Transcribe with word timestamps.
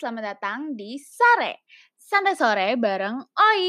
selamat 0.00 0.32
datang 0.32 0.72
di 0.80 0.96
Sare 0.96 1.60
Santai 1.92 2.32
Sore 2.32 2.72
bareng 2.80 3.20
Oi 3.20 3.68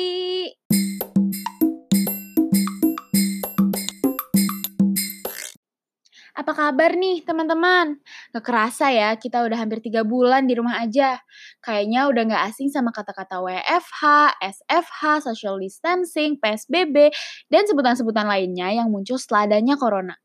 Apa 6.32 6.56
kabar 6.56 6.96
nih 6.96 7.28
teman-teman? 7.28 8.00
Gak 8.32 8.48
kerasa 8.48 8.96
ya 8.96 9.20
kita 9.20 9.44
udah 9.44 9.60
hampir 9.60 9.84
3 9.84 10.08
bulan 10.08 10.48
di 10.48 10.56
rumah 10.56 10.80
aja. 10.80 11.20
Kayaknya 11.60 12.08
udah 12.08 12.24
gak 12.32 12.44
asing 12.56 12.72
sama 12.72 12.96
kata-kata 12.96 13.44
WFH, 13.44 14.02
SFH, 14.40 15.28
social 15.28 15.60
distancing, 15.60 16.40
PSBB, 16.40 17.12
dan 17.52 17.68
sebutan-sebutan 17.68 18.24
lainnya 18.26 18.72
yang 18.72 18.88
muncul 18.88 19.20
setelah 19.20 19.52
adanya 19.52 19.76
corona. 19.76 20.16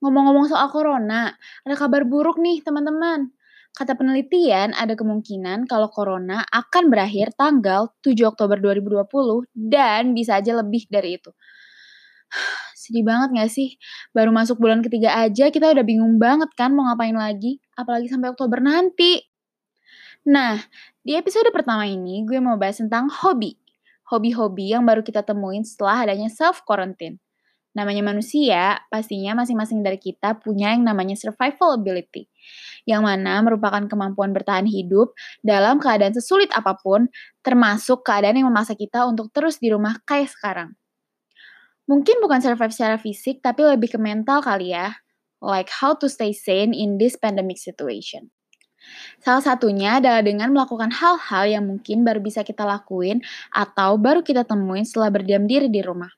Ngomong-ngomong 0.00 0.46
soal 0.48 0.70
corona, 0.72 1.34
ada 1.66 1.74
kabar 1.74 2.06
buruk 2.06 2.38
nih 2.40 2.62
teman-teman. 2.62 3.35
Kata 3.76 3.92
penelitian, 3.92 4.72
ada 4.72 4.96
kemungkinan 4.96 5.68
kalau 5.68 5.92
corona 5.92 6.40
akan 6.48 6.88
berakhir 6.88 7.36
tanggal 7.36 7.92
7 8.00 8.24
Oktober 8.24 8.56
2020 8.56 9.52
dan 9.52 10.16
bisa 10.16 10.40
aja 10.40 10.56
lebih 10.56 10.88
dari 10.88 11.20
itu. 11.20 11.28
Sedih 12.80 13.04
banget 13.04 13.36
gak 13.36 13.52
sih? 13.52 13.76
Baru 14.16 14.32
masuk 14.32 14.56
bulan 14.56 14.80
ketiga 14.80 15.12
aja 15.20 15.52
kita 15.52 15.76
udah 15.76 15.84
bingung 15.84 16.16
banget 16.16 16.48
kan 16.56 16.72
mau 16.72 16.88
ngapain 16.88 17.12
lagi, 17.12 17.60
apalagi 17.76 18.08
sampai 18.08 18.32
Oktober 18.32 18.64
nanti. 18.64 19.20
Nah, 20.24 20.56
di 21.04 21.12
episode 21.12 21.52
pertama 21.52 21.84
ini 21.84 22.24
gue 22.24 22.40
mau 22.40 22.56
bahas 22.56 22.80
tentang 22.80 23.12
hobi. 23.12 23.60
Hobi-hobi 24.08 24.72
yang 24.72 24.88
baru 24.88 25.04
kita 25.04 25.20
temuin 25.20 25.68
setelah 25.68 26.08
adanya 26.08 26.32
self-quarantine. 26.32 27.20
Namanya 27.76 28.00
manusia, 28.00 28.80
pastinya 28.88 29.36
masing-masing 29.44 29.84
dari 29.84 30.00
kita 30.00 30.40
punya 30.40 30.72
yang 30.72 30.88
namanya 30.88 31.12
survival 31.12 31.76
ability, 31.76 32.24
yang 32.88 33.04
mana 33.04 33.44
merupakan 33.44 33.84
kemampuan 33.84 34.32
bertahan 34.32 34.64
hidup 34.64 35.12
dalam 35.44 35.76
keadaan 35.76 36.16
sesulit 36.16 36.48
apa 36.56 36.72
pun, 36.80 37.12
termasuk 37.44 38.00
keadaan 38.00 38.40
yang 38.40 38.48
memaksa 38.48 38.72
kita 38.72 39.04
untuk 39.04 39.28
terus 39.28 39.60
di 39.60 39.68
rumah 39.68 40.00
kayak 40.08 40.32
sekarang. 40.32 40.72
Mungkin 41.84 42.24
bukan 42.24 42.40
survive 42.40 42.72
secara 42.72 42.96
fisik, 42.96 43.44
tapi 43.44 43.60
lebih 43.62 43.92
ke 43.92 43.98
mental 44.00 44.40
kali 44.40 44.72
ya, 44.72 44.96
like 45.44 45.68
how 45.68 45.92
to 45.92 46.08
stay 46.08 46.32
sane 46.32 46.72
in 46.72 46.96
this 46.96 47.14
pandemic 47.14 47.60
situation. 47.60 48.32
Salah 49.20 49.44
satunya 49.44 50.00
adalah 50.00 50.24
dengan 50.24 50.48
melakukan 50.54 50.94
hal-hal 50.96 51.44
yang 51.44 51.64
mungkin 51.68 52.08
baru 52.08 52.24
bisa 52.24 52.40
kita 52.40 52.64
lakuin 52.64 53.20
atau 53.52 54.00
baru 54.00 54.24
kita 54.24 54.48
temuin 54.48 54.88
setelah 54.88 55.12
berdiam 55.12 55.44
diri 55.44 55.68
di 55.68 55.84
rumah. 55.84 56.15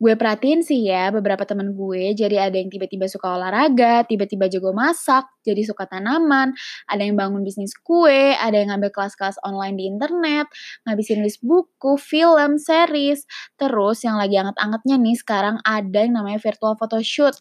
Gue 0.00 0.16
perhatiin 0.16 0.64
sih 0.64 0.88
ya 0.88 1.12
beberapa 1.12 1.44
temen 1.44 1.76
gue, 1.76 2.16
jadi 2.16 2.48
ada 2.48 2.56
yang 2.56 2.72
tiba-tiba 2.72 3.04
suka 3.04 3.36
olahraga, 3.36 4.00
tiba-tiba 4.08 4.48
jago 4.48 4.72
masak, 4.72 5.28
jadi 5.44 5.60
suka 5.68 5.84
tanaman, 5.84 6.56
ada 6.88 7.02
yang 7.04 7.20
bangun 7.20 7.44
bisnis 7.44 7.76
kue, 7.76 8.32
ada 8.32 8.56
yang 8.56 8.72
ngambil 8.72 8.96
kelas-kelas 8.96 9.36
online 9.44 9.76
di 9.76 9.84
internet, 9.92 10.48
ngabisin 10.88 11.20
list 11.20 11.44
buku, 11.44 12.00
film, 12.00 12.56
series, 12.56 13.28
terus 13.60 14.00
yang 14.00 14.16
lagi 14.16 14.40
anget-angetnya 14.40 14.96
nih 14.96 15.16
sekarang 15.20 15.56
ada 15.68 15.98
yang 16.00 16.16
namanya 16.16 16.40
virtual 16.40 16.80
photoshoot. 16.80 17.36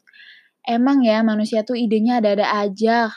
Emang 0.68 1.00
ya 1.08 1.24
manusia 1.24 1.64
tuh 1.64 1.80
idenya 1.80 2.20
ada-ada 2.20 2.44
aja. 2.68 3.08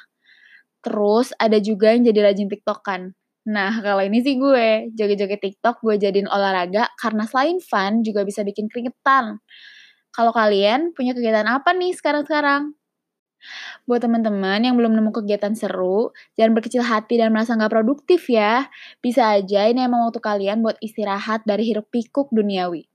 Terus 0.82 1.34
ada 1.38 1.58
juga 1.62 1.94
yang 1.94 2.06
jadi 2.06 2.30
rajin 2.30 2.48
tiktokan. 2.50 3.14
Nah, 3.42 3.74
kalau 3.82 4.02
ini 4.06 4.22
sih 4.22 4.38
gue, 4.38 4.94
joget-joget 4.94 5.40
TikTok 5.42 5.82
gue 5.82 5.98
jadiin 5.98 6.30
olahraga 6.30 6.86
karena 6.94 7.26
selain 7.26 7.58
fun 7.58 8.06
juga 8.06 8.22
bisa 8.22 8.46
bikin 8.46 8.70
keringetan. 8.70 9.42
Kalau 10.14 10.30
kalian 10.30 10.94
punya 10.94 11.12
kegiatan 11.16 11.48
apa 11.50 11.74
nih 11.74 11.92
sekarang-sekarang? 11.98 12.76
Buat 13.86 14.06
teman-teman 14.06 14.62
yang 14.62 14.74
belum 14.78 14.94
nemu 14.94 15.10
kegiatan 15.10 15.54
seru, 15.58 16.14
jangan 16.38 16.52
berkecil 16.54 16.82
hati 16.86 17.18
dan 17.18 17.34
merasa 17.34 17.54
nggak 17.58 17.72
produktif 17.72 18.30
ya. 18.30 18.70
Bisa 19.02 19.34
aja 19.38 19.66
ini 19.66 19.82
emang 19.86 20.06
waktu 20.08 20.22
kalian 20.22 20.62
buat 20.62 20.78
istirahat 20.78 21.42
dari 21.46 21.66
hiruk 21.66 21.90
pikuk 21.90 22.30
duniawi. 22.30 22.86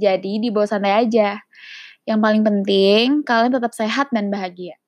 Jadi 0.00 0.40
dibawa 0.42 0.66
santai 0.68 1.06
aja. 1.08 1.40
Yang 2.08 2.20
paling 2.20 2.42
penting, 2.44 3.06
kalian 3.26 3.52
tetap 3.56 3.72
sehat 3.76 4.08
dan 4.10 4.28
bahagia. 4.32 4.81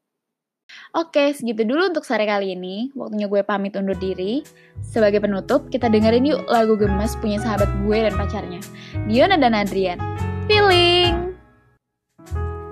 Oke, 0.94 1.34
segitu 1.34 1.66
dulu 1.66 1.90
untuk 1.90 2.06
sore 2.06 2.22
kali 2.22 2.54
ini. 2.54 2.94
Waktunya 2.94 3.26
gue 3.26 3.42
pamit 3.42 3.74
undur 3.74 3.98
diri. 3.98 4.46
Sebagai 4.78 5.18
penutup, 5.18 5.66
kita 5.66 5.90
dengerin 5.90 6.22
yuk 6.22 6.46
lagu 6.46 6.78
gemes 6.78 7.18
punya 7.18 7.42
sahabat 7.42 7.66
gue 7.82 7.98
dan 7.98 8.14
pacarnya. 8.14 8.62
Diona 9.10 9.34
dan 9.34 9.58
Adrian. 9.58 9.98
Feeling! 10.46 11.34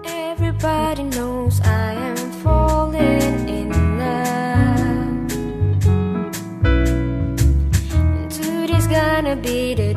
Everybody 0.06 1.10
knows 1.10 1.58
I 1.66 1.98
am 1.98 2.22
falling 2.46 3.50
in 3.50 3.74
love. 3.98 5.26
Today's 8.30 8.86
gonna 8.86 9.34
be 9.34 9.74
the 9.74 9.91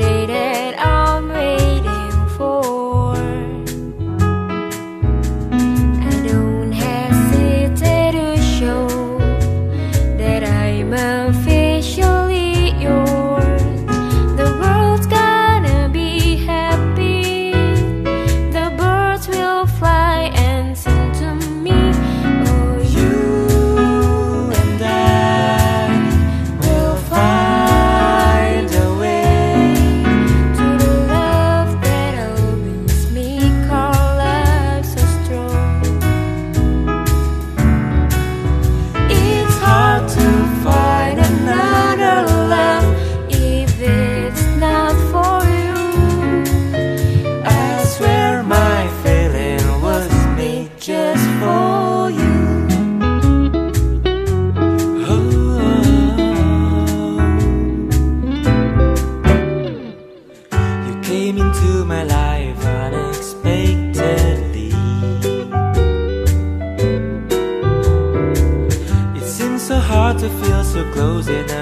goes 71.05 71.27
it. 71.27 71.54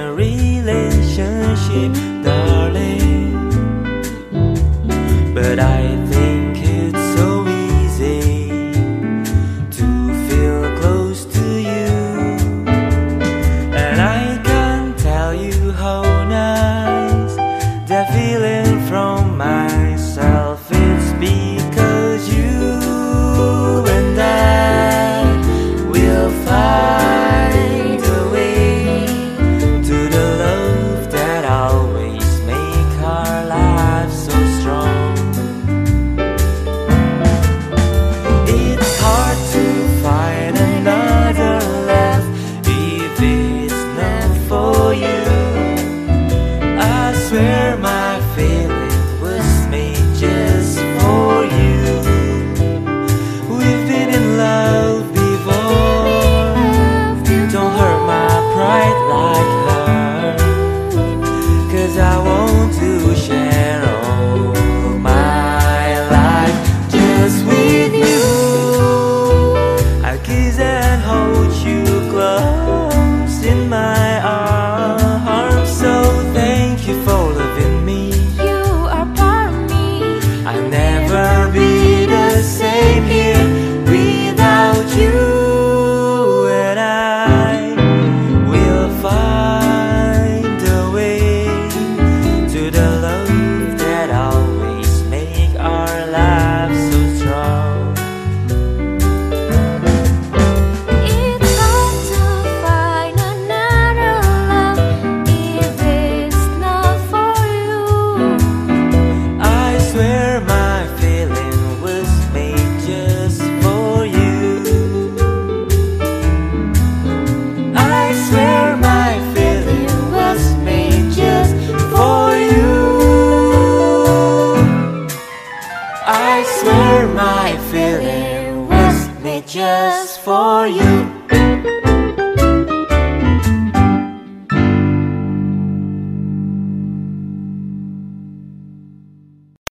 just 129.42 130.20
for 130.22 130.68
you. 130.68 131.23